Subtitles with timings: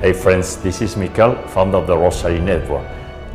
[0.00, 2.86] Hey friends, this is Mikel, founder of the Rosary Network.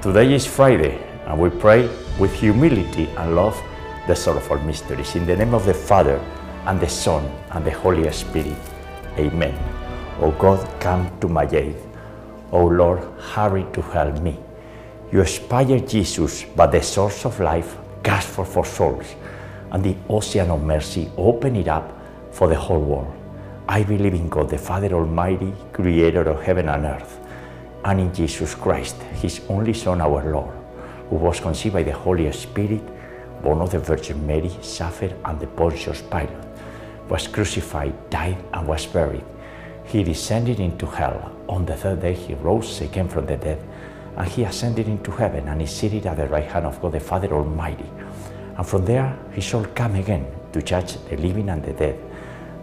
[0.02, 0.98] Today is Friday,
[1.28, 3.62] and we pray with humility and love
[4.08, 5.16] the sorrowful mysteries.
[5.16, 6.20] In the name of the Father,
[6.66, 8.58] and the Son, and the Holy Spirit.
[9.20, 9.54] Amen.
[10.20, 11.76] O God, come to my aid.
[12.52, 14.40] O Lord, hurry to help me.
[15.12, 17.78] You inspired Jesus, but the source of life
[18.22, 19.14] for, for souls,
[19.70, 21.96] and the ocean of mercy open it up
[22.32, 23.25] for the whole world.
[23.68, 27.20] I believe in God, the Father Almighty, creator of heaven and earth,
[27.84, 30.56] and in Jesus Christ, his only Son, our Lord,
[31.10, 32.84] who was conceived by the Holy Spirit,
[33.42, 36.30] born of the Virgin Mary, suffered under Pontius Pilate,
[37.10, 39.26] was crucified, died, and was buried.
[39.86, 41.32] He descended into hell.
[41.50, 43.60] On the third day, he rose again from the dead,
[44.16, 47.00] and he ascended into heaven and is seated at the right hand of God, the
[47.00, 47.90] Father Almighty.
[48.58, 52.00] And from there, he shall come again to judge the living and the dead.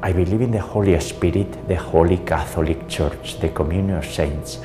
[0.05, 4.59] I believe in the Holy Spirit, the Holy Catholic Church, the communion of saints,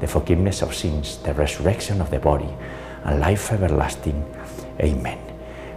[0.00, 2.48] the forgiveness of sins, the resurrection of the body,
[3.04, 4.24] and life everlasting.
[4.80, 5.18] Amen.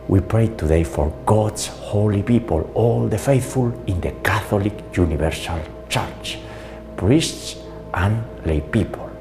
[0.07, 6.39] We pray today for God's holy people, all the faithful in the Catholic Universal Church,
[6.97, 7.57] priests
[7.93, 9.11] and lay people.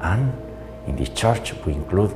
[0.00, 0.34] And
[0.86, 2.14] in the church, we include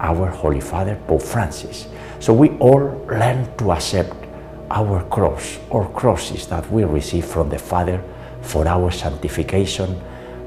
[0.00, 1.88] our Holy Father, Pope Francis.
[2.20, 4.14] So we all learn to accept
[4.70, 8.02] our cross or crosses that we receive from the Father
[8.42, 10.00] for our sanctification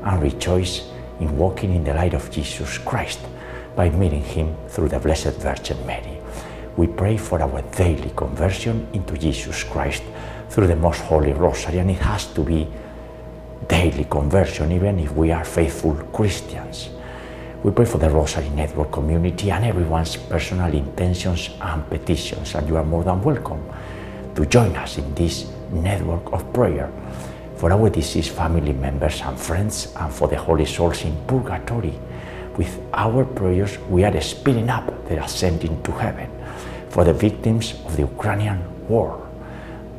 [0.03, 3.19] and rejoice in walking in the light of Jesus Christ
[3.75, 6.19] by meeting Him through the Blessed Virgin Mary.
[6.77, 10.03] We pray for our daily conversion into Jesus Christ
[10.49, 12.67] through the Most Holy Rosary, and it has to be
[13.67, 16.89] daily conversion, even if we are faithful Christians.
[17.63, 22.77] We pray for the Rosary Network community and everyone's personal intentions and petitions, and you
[22.77, 23.63] are more than welcome
[24.35, 26.91] to join us in this network of prayer
[27.57, 31.93] for our deceased family members and friends and for the holy souls in purgatory.
[32.57, 36.29] With our prayers, we are speeding up their ascent into heaven
[36.89, 39.27] for the victims of the Ukrainian war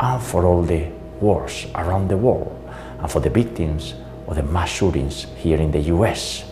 [0.00, 0.88] and for all the
[1.20, 2.52] wars around the world
[2.98, 3.94] and for the victims
[4.26, 6.44] of the mass shootings here in the US.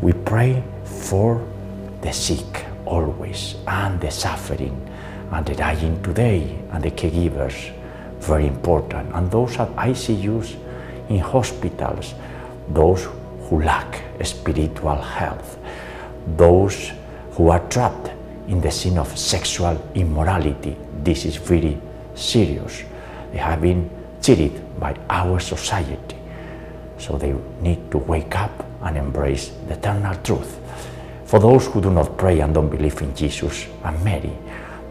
[0.00, 1.44] We pray for
[2.02, 4.85] the sick always and the suffering
[5.32, 7.72] and the dying today and the caregivers,
[8.20, 10.56] very important, and those at ICUs
[11.08, 12.14] in hospitals,
[12.68, 13.08] those
[13.42, 15.58] who lack spiritual health,
[16.36, 16.92] those
[17.32, 18.10] who are trapped
[18.48, 20.76] in the sin of sexual immorality.
[21.02, 21.78] This is very
[22.14, 22.82] serious.
[23.32, 23.90] They have been
[24.22, 26.16] cheated by our society.
[26.98, 30.58] So they need to wake up and embrace the eternal truth.
[31.24, 34.32] For those who do not pray and don't believe in Jesus and Mary,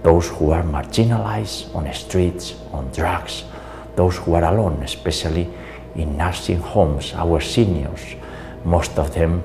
[0.05, 3.43] those who are marginalized on streets, on drugs,
[3.95, 5.49] those who are alone, especially
[5.95, 8.15] in nursing homes, our seniors,
[8.63, 9.41] most of them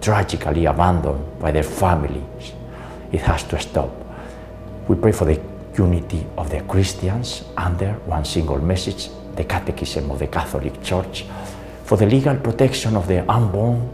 [0.00, 2.52] tragically abandoned by their families.
[3.10, 3.90] It has to stop.
[4.86, 5.40] We pray for the
[5.76, 11.24] unity of the Christians under one single message, the Catechism of the Catholic Church,
[11.82, 13.90] for the legal protection of the unborn,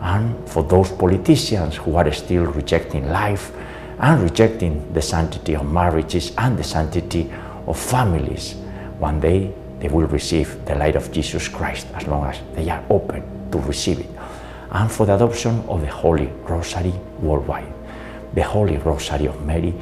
[0.00, 3.52] and for those politicians who are still rejecting life
[4.00, 7.30] and rejecting the sanctity of marriages and the sanctity
[7.66, 8.54] of families.
[8.98, 12.82] One day they will receive the light of Jesus Christ as long as they are
[12.88, 14.08] open to receive it.
[14.70, 17.72] And for the adoption of the Holy Rosary worldwide.
[18.34, 19.74] The Holy Rosary of Mary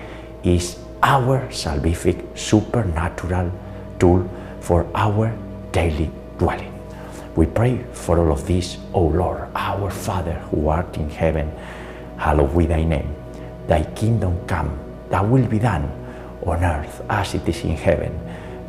[0.42, 3.52] is our salvific supernatural
[4.00, 4.28] tool
[4.60, 5.32] for our
[5.70, 6.74] daily dwelling.
[7.36, 11.52] We pray for all of this, O Lord, our Father who art in heaven,
[12.16, 13.17] hallowed be thy name.
[13.68, 14.76] Thy kingdom come,
[15.10, 15.84] thy will be done
[16.44, 18.18] on earth as it is in heaven.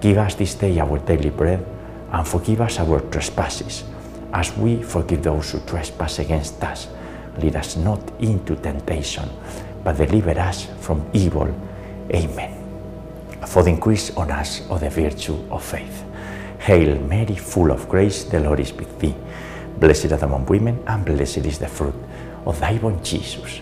[0.02, 1.66] Give us this day our daily bread
[2.12, 3.86] and forgive us our trespasses
[4.34, 6.90] as we forgive those who trespass against us.
[7.42, 9.30] Lead us not into temptation,
[9.84, 11.48] but deliver us from evil.
[12.14, 12.56] Amen.
[13.48, 16.04] For the increase on us of the virtue of faith.
[16.60, 19.16] Hail Mary, full of grace, the Lord is with thee.
[19.78, 21.95] Blessed art among women, and blessed is the fruit
[22.45, 23.62] of thy womb, Jesus.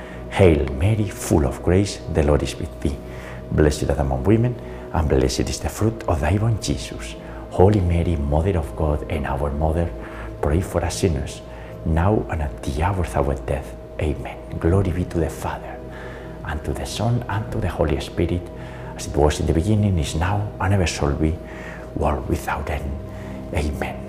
[0.31, 2.95] Hail Mary, full of grace, the Lord is with thee.
[3.51, 4.55] Blessed art among women,
[4.93, 7.15] and blessed is the fruit of thy womb, Jesus.
[7.49, 9.91] Holy Mary, Mother of God and our Mother,
[10.41, 11.41] pray for us sinners,
[11.85, 13.75] now and at the hour of our death.
[13.99, 14.37] Amen.
[14.57, 15.77] Glory be to the Father,
[16.45, 18.41] and to the Son, and to the Holy Spirit,
[18.95, 21.37] as it was in the beginning, is now, and ever shall be,
[21.95, 22.89] world without end.
[23.53, 23.99] Amen.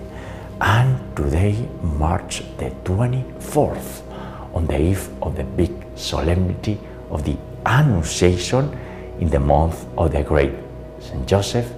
[0.60, 4.02] And today, March the 24th,
[4.54, 6.78] on the eve of the big solemnity
[7.10, 8.76] of the Annunciation
[9.20, 10.52] in the month of the great
[10.98, 11.72] Saint Joseph,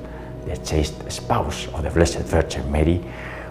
[0.47, 3.05] the chaste spouse of the Blessed Virgin Mary,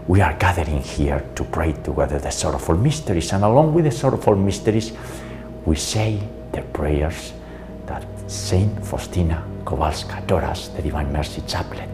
[0.07, 4.35] we are gathering here to pray together the sorrowful mysteries, and along with the sorrowful
[4.35, 4.93] mysteries,
[5.65, 6.19] we say
[6.51, 7.33] the prayers
[7.85, 11.89] that Saint Faustina Kowalska taught us, the Divine Mercy Chaplet,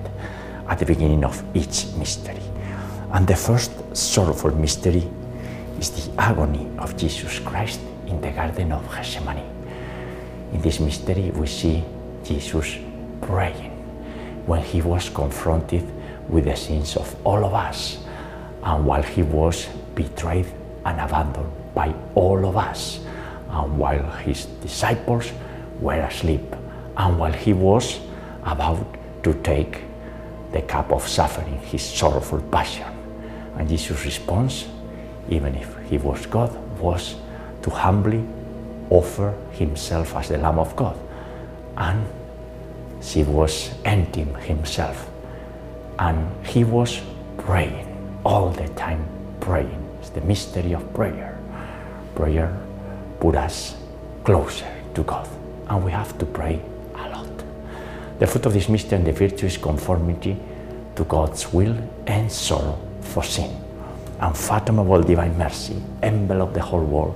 [0.67, 2.41] at the beginning of each mystery.
[3.11, 5.03] And the first sorrowful mystery
[5.79, 7.79] is the agony of Jesus Christ
[8.09, 9.45] in the Garden of Gethsemane.
[10.53, 11.83] In this mystery, we see
[12.23, 12.77] Jesus
[13.21, 13.71] praying
[14.45, 15.85] when he was confronted
[16.27, 17.99] with the sins of all of us,
[18.63, 20.47] and while he was betrayed
[20.85, 22.99] and abandoned by all of us,
[23.49, 25.31] and while his disciples
[25.79, 26.55] were asleep,
[26.97, 27.99] and while he was
[28.43, 28.85] about
[29.23, 29.83] to take
[30.51, 32.87] the cup of suffering, his sorrowful passion.
[33.55, 34.67] And Jesus' response,
[35.29, 37.15] even if he was God, was
[37.61, 38.23] to humbly
[38.89, 40.97] offer himself as the Lamb of God.
[41.77, 42.05] And
[43.01, 45.09] he was emptying himself.
[45.97, 47.01] And he was
[47.37, 47.85] praying
[48.25, 49.05] all the time
[49.39, 49.85] praying.
[49.99, 51.37] It's the mystery of prayer.
[52.15, 52.55] Prayer
[53.19, 53.75] put us
[54.23, 55.27] closer to god.
[55.67, 56.61] And we have to pray
[56.95, 57.29] a lot.
[58.19, 60.37] The fruit of this mystery and the virtue is conformity
[60.95, 61.77] to god's will
[62.07, 63.55] and sorrow for sin.
[64.19, 67.15] Unfathomable divine mercy envelop the whole world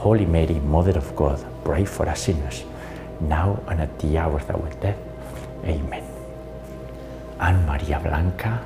[0.00, 2.64] Holy Mary, Mother of God, pray for us sinners,
[3.20, 4.96] now and at the hour of our death.
[5.62, 6.02] Amen.
[7.38, 8.64] And Maria Blanca,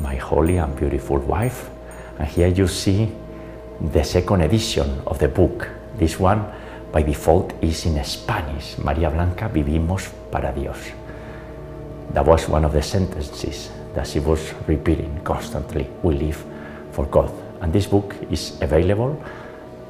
[0.00, 1.70] my holy and beautiful wife.
[2.18, 3.08] And here you see
[3.92, 5.68] the second edition of the book.
[5.96, 6.44] This one,
[6.90, 8.78] by default, is in Spanish.
[8.78, 10.90] Maria Blanca, vivimos para Dios.
[12.14, 15.88] That was one of the sentences that she was repeating constantly.
[16.02, 16.44] We live
[16.90, 17.30] for God.
[17.60, 19.22] And this book is available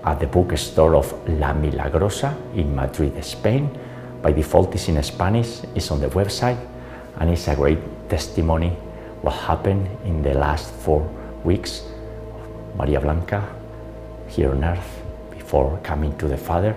[0.05, 3.69] at the bookstore of La Milagrosa in Madrid, Spain.
[4.23, 6.59] By default, it's in Spanish, it's on the website,
[7.19, 7.79] and it's a great
[8.09, 8.71] testimony
[9.23, 11.03] what happened in the last four
[11.45, 11.83] weeks.
[11.83, 13.43] Of Maria Blanca
[14.29, 16.77] here on earth before coming to the Father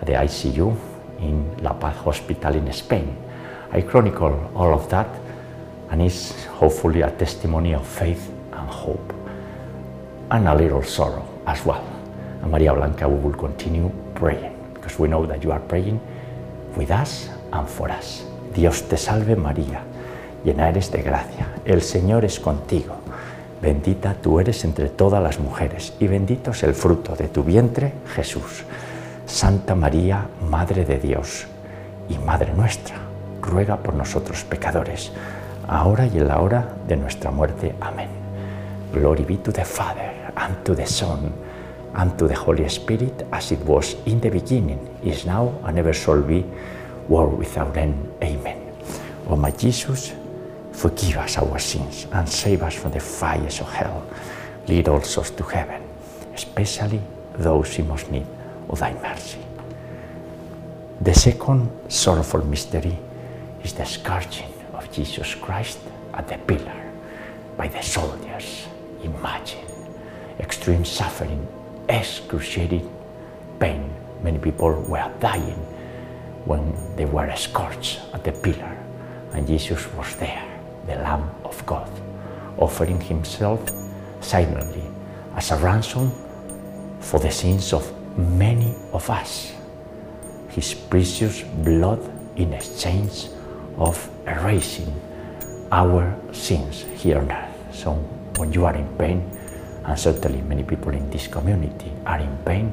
[0.00, 0.76] at the ICU
[1.20, 3.16] in La Paz Hospital in Spain.
[3.72, 5.08] I chronicle all of that
[5.90, 9.14] and it's hopefully a testimony of faith and hope
[10.30, 11.97] and a little sorrow as well.
[12.42, 16.00] And Maria Blanca, we will continue praying because we know that you are praying
[16.76, 18.24] with us and for us.
[18.54, 19.82] Dios te salve María,
[20.44, 22.94] llena eres de gracia, el Señor es contigo.
[23.60, 27.92] Bendita tú eres entre todas las mujeres y bendito es el fruto de tu vientre,
[28.14, 28.64] Jesús.
[29.26, 31.46] Santa María, Madre de Dios
[32.08, 32.96] y Madre nuestra,
[33.42, 35.12] ruega por nosotros pecadores,
[35.66, 37.74] ahora y en la hora de nuestra muerte.
[37.80, 38.08] Amén.
[38.92, 41.30] Glory be to the Father, and to the Son,
[41.94, 45.92] and to the Holy Spirit, as it was in the beginning, is now, and ever
[45.92, 46.44] shall be,
[47.08, 48.12] world without end.
[48.22, 48.72] Amen.
[49.28, 50.12] O my Jesus,
[50.72, 54.06] forgive us our sins and save us from the fires of hell.
[54.68, 55.82] Lead all souls to heaven,
[56.34, 57.00] especially
[57.34, 58.26] those in most need
[58.68, 59.38] of thy mercy.
[61.00, 62.98] The second sorrowful mystery
[63.62, 65.78] is the scourging of Jesus Christ
[66.14, 66.90] at the pillar
[67.56, 68.66] by the soldiers.
[69.02, 69.64] Imagine
[70.40, 71.46] extreme suffering,
[71.88, 72.90] excruciating
[73.58, 73.90] pain.
[74.22, 75.58] Many people were dying
[76.44, 78.76] when they were scourged at the pillar,
[79.32, 80.44] and Jesus was there,
[80.86, 81.90] the Lamb of God,
[82.56, 83.60] offering himself
[84.20, 84.82] silently
[85.36, 86.10] as a ransom
[87.00, 87.84] for the sins of
[88.18, 89.52] many of us.
[90.48, 92.00] His precious blood
[92.36, 93.28] in exchange
[93.76, 94.92] of erasing
[95.70, 97.74] our sins here on earth.
[97.74, 97.92] So
[98.36, 99.37] when you are in pain,
[99.88, 102.70] and certainly many people in this community are in pain,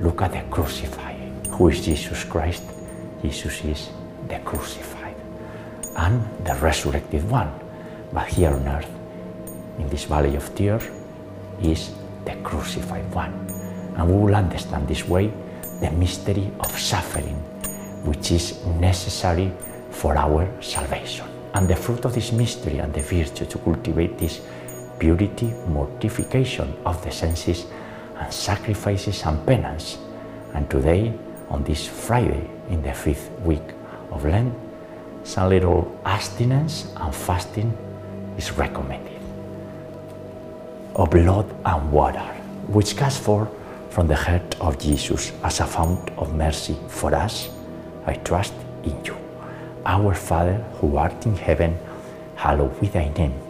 [0.00, 1.30] look at the crucified.
[1.50, 2.62] Who is Jesus Christ?
[3.20, 3.90] Jesus is
[4.26, 5.16] the crucified
[5.96, 7.52] and the resurrected one.
[8.10, 8.88] But here on earth,
[9.78, 10.82] in this valley of tears,
[11.62, 11.92] is
[12.24, 13.34] the crucified one.
[13.96, 15.30] And we will understand this way
[15.80, 17.36] the mystery of suffering,
[18.04, 19.52] which is necessary
[19.90, 21.26] for our salvation.
[21.52, 24.40] And the fruit of this mystery and the virtue to cultivate this
[25.00, 27.66] purity, mortification of the senses,
[28.20, 29.98] and sacrifices and penance.
[30.54, 31.12] And today,
[31.48, 33.62] on this Friday in the fifth week
[34.12, 34.54] of Lent,
[35.24, 37.76] some little abstinence and fasting
[38.36, 39.18] is recommended.
[40.94, 42.26] Of blood and water,
[42.68, 43.48] which comes forth
[43.88, 47.48] from the heart of Jesus as a fount of mercy for us,
[48.06, 48.54] I trust
[48.84, 49.16] in you.
[49.86, 51.78] Our Father who art in heaven,
[52.36, 53.49] hallowed be thy name.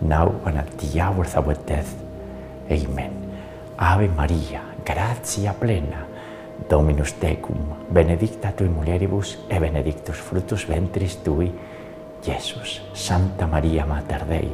[0.00, 1.94] now and at the hour of our death.
[2.70, 3.12] Amen.
[3.78, 6.06] Ave Maria, gratia plena,
[6.68, 7.56] Dominus tecum,
[7.90, 11.50] benedicta tui mulieribus, e benedictus fructus ventris tui,
[12.22, 14.52] Jesus, Santa Maria Mater Dei,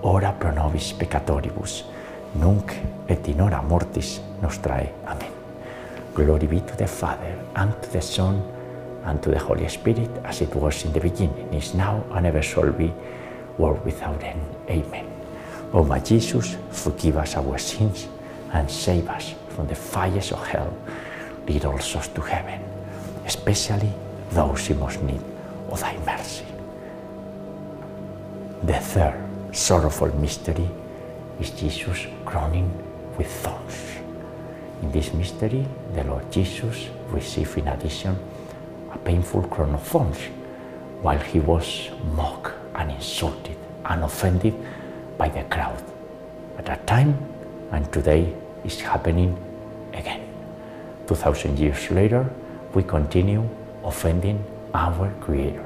[0.00, 1.84] ora pro nobis peccatoribus,
[2.40, 2.72] nunc
[3.06, 4.92] et in hora mortis nostrae.
[5.04, 5.30] Amen.
[6.14, 8.42] Glory be to the Father, and to the Son,
[9.04, 12.42] and to the Holy Spirit, as it was in the beginning, is now, and ever
[12.42, 12.92] shall be,
[13.58, 14.40] world without end.
[14.68, 15.06] Amen.
[15.72, 18.08] O my Jesus, forgive us our sins,
[18.52, 20.72] and save us from the fires of hell.
[21.46, 22.60] Lead all souls to heaven,
[23.26, 23.92] especially
[24.30, 25.20] those in most need
[25.70, 26.44] of thy mercy.
[28.64, 29.22] The third
[29.52, 30.68] sorrowful mystery
[31.40, 32.70] is Jesus crowning
[33.16, 33.96] with thorns.
[34.82, 38.18] In this mystery, the Lord Jesus received in addition
[38.92, 40.18] a painful crown of thorns
[41.02, 43.56] while he was mocked and insulted
[43.86, 44.54] and offended
[45.18, 45.82] by the crowd.
[46.58, 47.16] At that time
[47.72, 48.32] and today
[48.64, 49.36] is happening
[49.92, 50.22] again.
[51.06, 52.28] 2000 years later,
[52.74, 53.48] we continue
[53.84, 55.64] offending our Creator.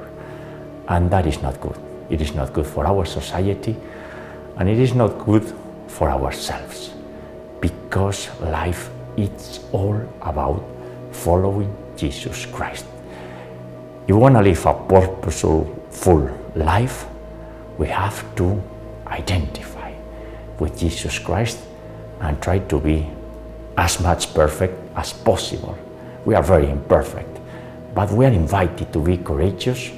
[0.87, 1.77] And that is not good.
[2.09, 3.75] It is not good for our society
[4.57, 5.53] and it is not good
[5.87, 6.93] for ourselves
[7.59, 10.63] because life is all about
[11.11, 12.85] following Jesus Christ.
[14.07, 17.05] You want to live a purposeful full life,
[17.77, 18.61] we have to
[19.07, 19.93] identify
[20.59, 21.59] with Jesus Christ
[22.19, 23.07] and try to be
[23.77, 25.77] as much perfect as possible.
[26.25, 27.39] We are very imperfect,
[27.95, 29.91] but we are invited to be courageous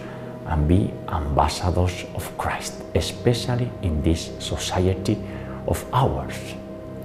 [0.45, 5.17] and be ambassadors of Christ, especially in this society
[5.67, 6.35] of ours,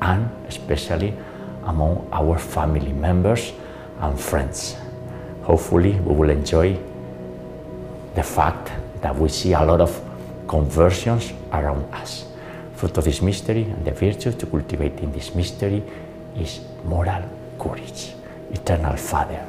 [0.02, 1.14] and especially
[1.64, 3.52] among our family members
[4.00, 4.76] and friends.
[5.42, 6.78] Hopefully, we will enjoy
[8.14, 10.00] the fact that we see a lot of
[10.46, 12.24] conversions around us.
[12.74, 15.82] Fruit of this mystery and the virtue to cultivate in this mystery
[16.36, 17.22] is moral
[17.58, 18.14] courage.
[18.50, 19.44] Eternal Father,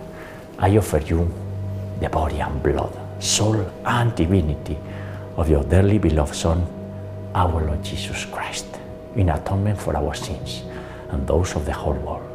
[0.57, 1.31] I offer you
[1.99, 4.77] the body and blood, soul and divinity
[5.37, 6.65] of your dearly beloved Son,
[7.35, 8.67] our Lord Jesus Christ,
[9.15, 10.63] in atonement for our sins
[11.11, 12.25] and those of the whole world.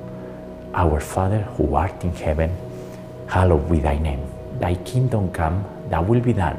[0.74, 2.50] Our Father who art in heaven,
[3.28, 4.22] hallowed be thy name.
[4.58, 6.58] Thy kingdom come, thy will be done,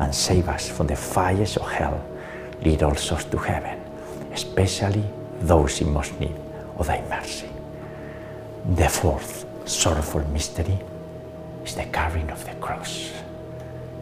[0.00, 2.02] and save us from the fires of hell.
[2.64, 3.78] Lead all souls to heaven,
[4.32, 5.04] especially
[5.40, 6.34] those in most need
[6.78, 7.48] of thy mercy.
[8.76, 10.78] The fourth sorrowful mystery
[11.64, 13.12] is the carrying of the cross.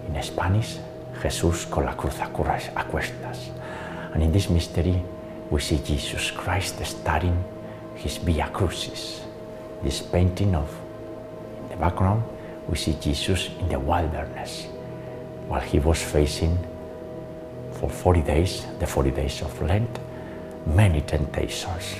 [0.06, 0.78] In Spanish,
[1.20, 3.50] Jesús con la cruz a cuestas.
[4.14, 5.02] And in this mystery,
[5.50, 7.44] we see Jesus Christ starting
[7.96, 9.22] his Via Crucis.
[9.82, 10.70] This painting of
[11.62, 12.22] in the background,
[12.68, 14.68] we see Jesus in the wilderness
[15.48, 16.56] while he was facing
[17.72, 19.98] for 40 days, the 40 days of Lent,
[20.66, 21.96] many temptations.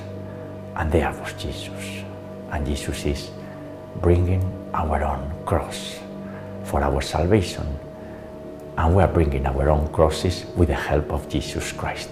[0.77, 2.05] And there was Jesus.
[2.51, 3.31] And Jesus is
[4.01, 4.43] bringing
[4.75, 5.99] our own cross
[6.65, 7.67] for our salvation.
[8.77, 12.11] And we are bringing our own crosses with the help of Jesus Christ.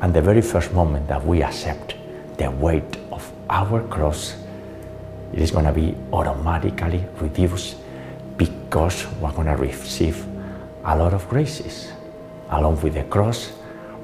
[0.00, 1.94] And the very first moment that we accept
[2.36, 4.34] the weight of our cross,
[5.32, 7.76] it is going to be automatically reduced
[8.36, 10.26] because we're going to receive
[10.84, 11.92] a lot of graces.
[12.50, 13.50] Along with the cross,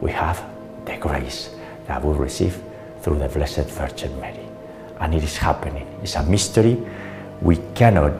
[0.00, 0.42] we have
[0.86, 1.50] the grace
[1.86, 2.62] that we receive
[3.02, 4.46] through the Blessed Virgin Mary.
[4.98, 5.86] And it is happening.
[6.02, 6.78] It's a mystery
[7.42, 8.12] we cannot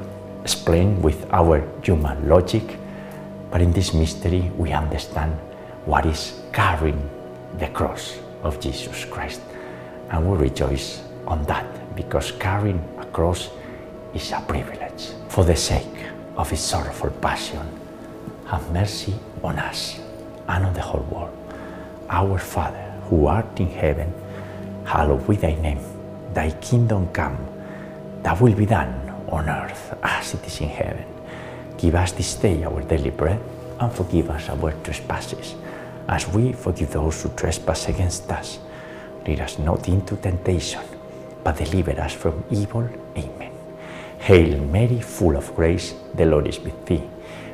[0.43, 2.79] explain with our human logic,
[3.51, 5.33] but in this mystery we understand
[5.85, 7.09] what is carrying
[7.59, 9.41] the cross of Jesus Christ.
[10.11, 13.51] And we rejoice on that because carrying a cross
[14.15, 15.13] is a privilege.
[15.29, 17.80] For the sake of his sorrowful passion,
[18.51, 20.01] have mercy on us
[20.49, 21.37] and on the whole world.
[22.09, 24.13] Our Father, who art in heaven,
[24.85, 25.79] hallowed be thy name.
[26.35, 27.39] Thy kingdom come,
[28.25, 28.93] thy will be done
[29.29, 31.05] on earth as it is in heaven.
[31.79, 33.41] Give us this day our daily bread,
[33.79, 35.55] and forgive us our trespasses,
[36.09, 38.59] as we forgive those who trespass against us.
[39.27, 40.83] Lead us not into temptation,
[41.45, 42.89] but deliver us from evil.
[43.17, 43.53] Amen.
[44.19, 47.09] Hail Mary, full of grace, the Lord is with thee.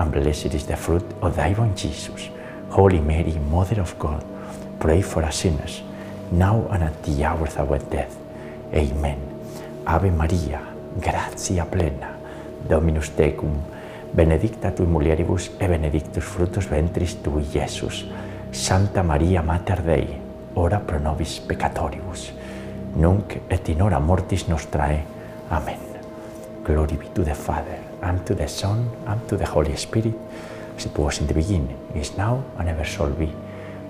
[0.00, 2.30] and blessed is the fruit of thy womb, Jesus.
[2.70, 4.24] Holy Mary, Mother of God,
[4.78, 5.82] pray for us sinners,
[6.30, 8.16] now and at the hour of our death.
[8.72, 9.18] Amen.
[9.86, 10.60] Ave Maria,
[11.00, 12.16] gratia plena,
[12.68, 13.60] Dominus tecum,
[14.14, 18.06] benedicta tui mulieribus e benedictus fructus ventris tui, Iesus.
[18.52, 20.16] Santa Maria Mater Dei,
[20.54, 22.32] ora pro nobis peccatoribus,
[22.96, 25.04] nunc et in hora mortis nostrae.
[25.50, 25.78] Amen.
[26.64, 30.14] Glory be to the Father, and to the Son, and to the Holy Spirit,
[30.76, 33.32] as it was in the beginning, is now, and ever shall be,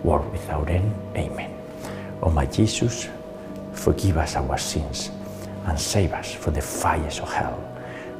[0.02, 0.94] world without end.
[1.16, 1.54] Amen.
[2.22, 3.08] O my Jesus,
[3.72, 5.10] forgive us our sins,
[5.66, 7.62] and save us from the fires of hell.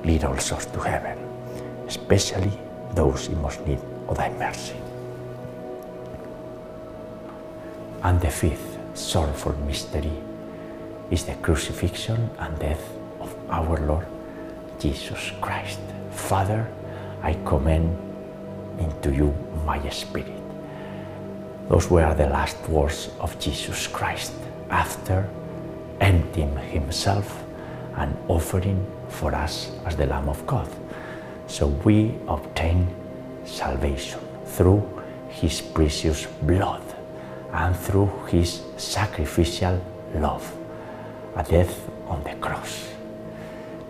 [0.04, 1.18] Lead all souls to heaven,
[1.86, 2.52] especially
[2.94, 4.76] those in most need of thy mercy.
[8.02, 10.12] And the fifth sorrowful mystery
[11.10, 12.82] is the crucifixion and death
[13.20, 14.06] of our Lord
[14.80, 15.78] Jesus Christ.
[16.10, 16.66] Father,
[17.22, 17.96] I commend
[18.78, 19.34] into you
[19.66, 20.32] my spirit.
[21.68, 24.32] Those were the last words of Jesus Christ
[24.70, 25.28] after
[26.00, 27.44] emptying himself
[27.96, 30.68] and offering for us as the Lamb of God.
[31.46, 32.88] So we obtain
[33.44, 34.82] salvation through
[35.28, 36.82] his precious blood
[37.52, 39.80] and through his sacrificial
[40.14, 40.56] love,
[41.36, 42.89] a death on the cross.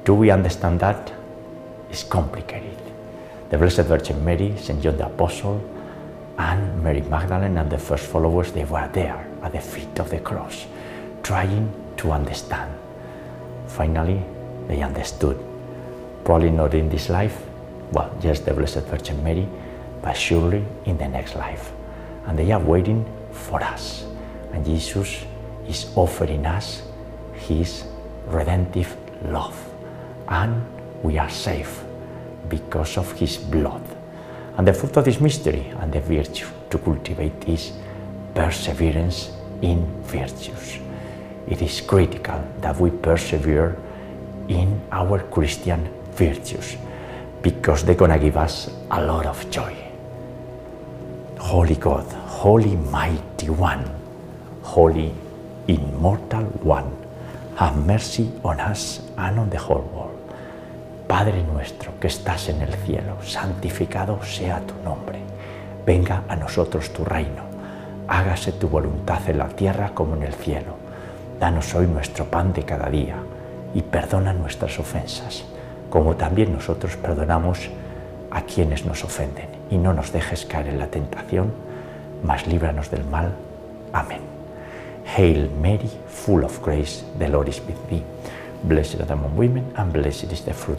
[0.04, 1.12] Do we understand that?
[1.90, 2.78] It's complicated.
[3.50, 4.80] The Blessed Virgin Mary, St.
[4.82, 5.60] John the Apostle,
[6.38, 10.20] and Mary Magdalene and the first followers, they were there at the feet of the
[10.20, 10.66] cross,
[11.22, 12.72] trying to understand.
[13.66, 14.22] Finally,
[14.68, 15.38] they understood.
[16.24, 17.42] Probably not in this life,
[17.92, 19.46] well, just the Blessed Virgin Mary,
[20.00, 21.72] but surely in the next life.
[22.26, 24.06] And they are waiting for us.
[24.52, 25.24] And Jesus
[25.68, 26.82] is offering us
[27.34, 27.84] his
[28.28, 29.69] redemptive love.
[30.30, 30.64] And
[31.02, 31.82] we are safe
[32.48, 33.82] because of his blood.
[34.56, 37.72] And the fruit of this mystery and the virtue to cultivate is
[38.34, 40.78] perseverance in virtues.
[41.48, 43.76] It is critical that we persevere
[44.48, 46.76] in our Christian virtues
[47.42, 49.74] because they're going to give us a lot of joy.
[51.38, 53.84] Holy God, Holy Mighty One,
[54.62, 55.12] Holy
[55.66, 56.96] Immortal One,
[57.56, 60.09] have mercy on us and on the whole world.
[61.10, 65.18] Padre nuestro que estás en el cielo, santificado sea tu nombre.
[65.84, 67.42] Venga a nosotros tu reino.
[68.06, 70.76] Hágase tu voluntad en la tierra como en el cielo.
[71.40, 73.16] Danos hoy nuestro pan de cada día
[73.74, 75.42] y perdona nuestras ofensas,
[75.90, 77.70] como también nosotros perdonamos
[78.30, 79.48] a quienes nos ofenden.
[79.68, 81.50] Y no nos dejes caer en la tentación,
[82.22, 83.32] mas líbranos del mal.
[83.92, 84.20] Amén.
[85.16, 88.04] Hail Mary, full of grace, the Lord is with thee.
[88.62, 90.78] Blessed art among women, and blessed is the fruit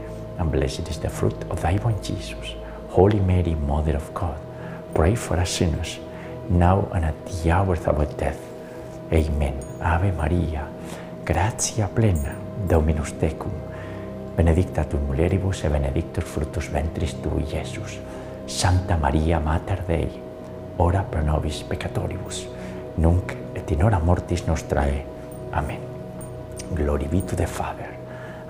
[0.41, 2.55] and blessed is the fruit of thy womb, Jesus.
[2.89, 4.37] Holy Mary, Mother of God,
[4.93, 5.99] pray for us sinners,
[6.49, 8.39] now and at the hour of our death.
[9.13, 9.55] Amen.
[9.81, 10.67] Ave Maria,
[11.23, 12.35] gratia plena,
[12.67, 13.51] Dominus tecum,
[14.35, 17.99] benedicta tu mulieribus e benedictus fructus ventris tui, Iesus.
[18.47, 20.09] Santa Maria, Mater Dei,
[20.77, 22.47] ora pro nobis peccatoribus,
[22.97, 25.05] nunc et in hora mortis nostrae.
[25.53, 25.79] Amen.
[26.73, 27.90] Glory be to the Father,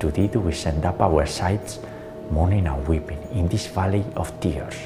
[0.00, 1.80] To do we send up our sighs,
[2.30, 4.76] mourning and weeping, in this valley of tears.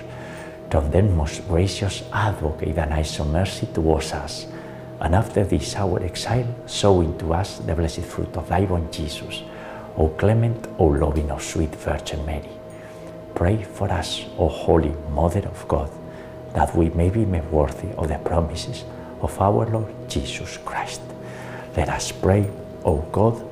[0.70, 4.46] Turn then, most gracious Advocate, thine eyes of mercy towards us,
[5.00, 9.42] and after this our exile, sow into us the blessed fruit of thy born Jesus.
[9.98, 12.48] O clement, O loving, O sweet Virgin Mary,
[13.34, 15.90] pray for us, O Holy Mother of God,
[16.54, 18.84] that we may be made worthy of the promises
[19.20, 21.02] of our Lord Jesus Christ.
[21.76, 22.48] Let us pray,
[22.84, 23.51] O God,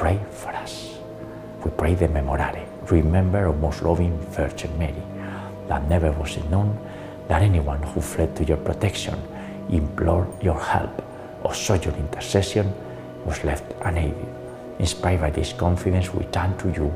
[0.00, 0.96] pray for us.
[1.62, 2.64] We pray the Memorare.
[2.90, 5.02] Remember, O most loving Virgin Mary,
[5.68, 6.72] that never was it known
[7.28, 9.20] that anyone who fled to your protection,
[9.68, 11.04] implored your help,
[11.44, 12.72] or sought your intercession
[13.26, 14.26] was left unaided.
[14.78, 16.88] Inspired by this confidence, we turn to you,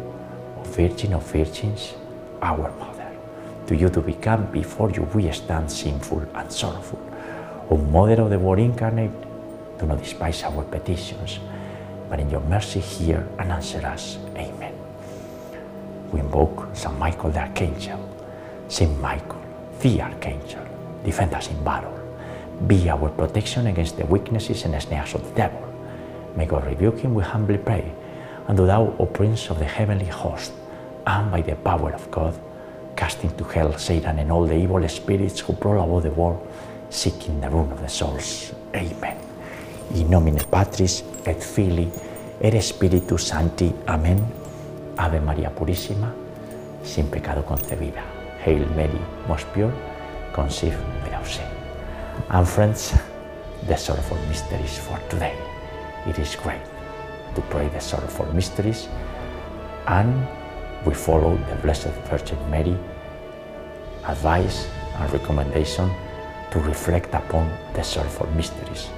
[0.58, 1.92] O Virgin of Virgins,
[2.40, 3.12] our Mother.
[3.66, 7.00] To you to become before you we stand sinful and sorrowful.
[7.68, 9.12] O Mother of the Word incarnate,
[9.78, 11.38] do not despise our petitions,
[12.14, 14.18] but in your mercy hear and answer us.
[14.36, 14.72] Amen.
[16.12, 17.98] We invoke Saint Michael the Archangel.
[18.68, 19.42] Saint Michael,
[19.80, 20.64] the Archangel,
[21.02, 21.92] defend us in battle.
[22.68, 25.60] Be our protection against the weaknesses and snares of the devil.
[26.36, 27.92] May God rebuke him, we humbly pray.
[28.46, 30.52] And do thou, O Prince of the heavenly host,
[31.04, 32.38] and by the power of God,
[32.94, 36.46] cast into hell Satan and all the evil spirits who prowl about the world,
[36.90, 38.54] seeking the ruin of the souls.
[38.72, 39.18] Amen.
[39.96, 41.90] In nomine Patris et Filii
[42.40, 43.74] et Spiritus Sancti.
[43.86, 44.18] Amen.
[44.96, 46.12] Ave María Purísima,
[46.82, 48.02] sin pecado concebida.
[48.44, 49.72] Hail Mary, most pure,
[50.34, 51.46] conceived without sin.
[52.30, 52.94] And friends,
[53.66, 55.34] the sorrowful mysteries for today.
[56.06, 56.60] It is great
[57.34, 58.88] to pray the sorrowful mysteries
[59.86, 60.26] and
[60.84, 62.76] we follow the Blessed Virgin Mary
[64.06, 65.90] advice and recommendation
[66.50, 68.88] to reflect upon the sorrowful mysteries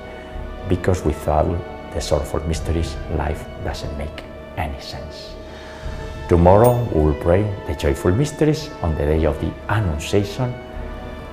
[0.69, 1.57] because without
[2.01, 4.25] sorrowful mysteries life doesn't make
[4.57, 5.35] any sense.
[6.29, 10.53] Tomorrow we will pray the joyful mysteries on the day of the Annunciation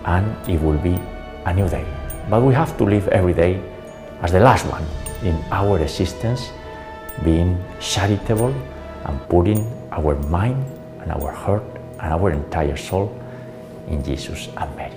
[0.05, 0.99] and it will be
[1.45, 1.85] a new day.
[2.29, 3.61] But we have to live every day
[4.21, 4.85] as the last one
[5.23, 6.51] in our existence,
[7.23, 8.53] being charitable
[9.05, 10.63] and putting our mind
[11.01, 11.63] and our heart
[11.99, 13.11] and our entire soul
[13.87, 14.93] in Jesus and Mary.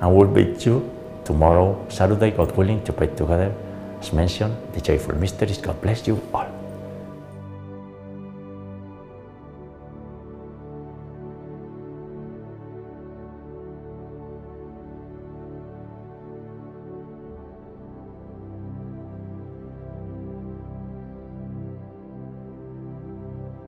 [0.00, 0.90] And we'll be you
[1.24, 3.54] tomorrow, Saturday, God willing, to pray together,
[4.04, 5.58] as mentioned, the joyful mysteries.
[5.58, 6.63] God bless you all.